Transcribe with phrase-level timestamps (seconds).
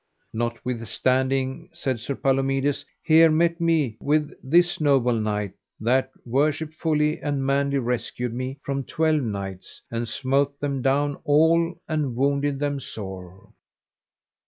[0.33, 7.77] Notwithstanding, said Sir Palomides, here met we with this noble knight that worshipfully and manly
[7.77, 13.53] rescued me from twelve knights, and smote them down all and wounded them sore.